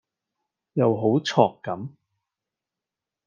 [0.73, 1.89] 又好 chok 咁⠀⠀